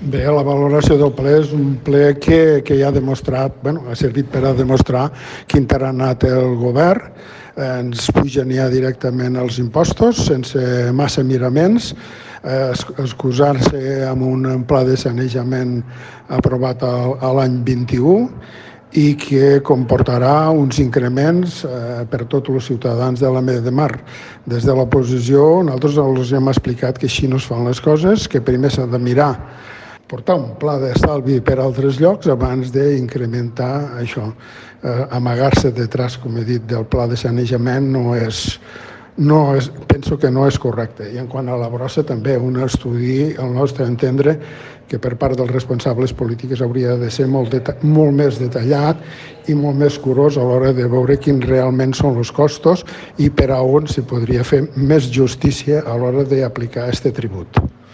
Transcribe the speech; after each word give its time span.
Bé, 0.00 0.22
la 0.24 0.40
valoració 0.40 0.94
del 0.96 1.10
ple 1.12 1.32
és 1.42 1.50
un 1.52 1.74
ple 1.84 2.14
que, 2.16 2.62
que 2.64 2.78
ja 2.78 2.86
ha 2.88 2.94
demostrat, 2.94 3.58
bueno, 3.60 3.82
ha 3.84 3.96
servit 3.98 4.30
per 4.32 4.40
a 4.48 4.54
demostrar 4.56 5.10
quin 5.44 5.66
tarannà 5.68 6.14
té 6.16 6.30
el 6.32 6.54
govern. 6.56 7.10
Eh, 7.52 7.66
ens 7.82 8.06
pugen 8.16 8.48
ja 8.54 8.70
directament 8.72 9.36
els 9.36 9.58
impostos 9.60 10.22
sense 10.30 10.62
massa 10.96 11.20
miraments, 11.20 11.90
eh, 12.40 12.70
excusar-se 13.04 13.82
amb 14.08 14.24
un 14.24 14.64
pla 14.64 14.86
de 14.88 14.96
sanejament 14.96 15.82
aprovat 16.32 16.80
a 16.88 17.34
l'any 17.36 17.58
21 17.66 18.30
i 18.96 19.12
que 19.20 19.58
comportarà 19.60 20.48
uns 20.48 20.80
increments 20.80 21.58
eh, 21.68 22.06
per 22.08 22.22
tots 22.24 22.48
els 22.48 22.70
ciutadans 22.72 23.20
de 23.20 23.28
la 23.28 23.44
Meda 23.44 23.66
de 23.68 23.74
Mar. 23.82 23.92
Des 24.48 24.64
de 24.64 24.72
l'oposició 24.72 25.60
nosaltres 25.60 26.00
els 26.00 26.32
hem 26.32 26.48
explicat 26.48 26.96
que 26.96 27.04
així 27.12 27.28
no 27.28 27.36
es 27.36 27.50
fan 27.52 27.68
les 27.68 27.84
coses, 27.84 28.24
que 28.24 28.40
primer 28.40 28.72
s'ha 28.72 28.88
de 28.88 29.02
mirar 29.10 29.34
portar 30.10 30.34
un 30.40 30.56
pla 30.58 30.74
d'estalvi 30.82 31.38
per 31.46 31.60
altres 31.62 32.00
llocs 32.02 32.26
abans 32.32 32.72
d'incrementar 32.74 34.00
això. 34.00 34.26
Eh, 34.82 35.06
Amagar-se 35.14 35.70
detrás, 35.70 36.18
com 36.18 36.38
he 36.40 36.44
dit, 36.44 36.66
del 36.66 36.86
pla 36.90 37.06
de 37.06 37.18
sanejament 37.20 37.86
no 37.94 38.16
és, 38.16 38.58
no 39.22 39.54
és, 39.54 39.70
penso 39.86 40.18
que 40.18 40.30
no 40.34 40.48
és 40.48 40.58
correcte. 40.58 41.06
I 41.14 41.22
en 41.22 41.30
quant 41.30 41.48
a 41.48 41.58
la 41.60 41.70
brossa, 41.70 42.02
també 42.02 42.36
un 42.38 42.58
estudi, 42.64 43.36
al 43.38 43.54
nostre 43.54 43.86
entendre, 43.86 44.38
que 44.90 44.98
per 44.98 45.14
part 45.14 45.38
dels 45.38 45.52
responsables 45.54 46.12
polítics 46.18 46.64
hauria 46.64 46.96
de 46.98 47.10
ser 47.14 47.28
molt, 47.30 47.54
molt 47.86 48.16
més 48.18 48.40
detallat 48.42 48.98
i 49.46 49.54
molt 49.54 49.78
més 49.78 49.98
curós 50.02 50.34
a 50.34 50.42
l'hora 50.42 50.72
de 50.74 50.88
veure 50.90 51.20
quins 51.22 51.46
realment 51.46 51.94
són 51.94 52.18
els 52.18 52.34
costos 52.34 52.82
i 53.22 53.30
per 53.30 53.52
a 53.54 53.60
on 53.62 53.86
s'hi 53.86 54.02
podria 54.02 54.42
fer 54.42 54.64
més 54.74 55.06
justícia 55.14 55.84
a 55.86 55.94
l'hora 55.94 56.26
d'aplicar 56.26 56.88
aquest 56.88 57.06
tribut. 57.14 57.62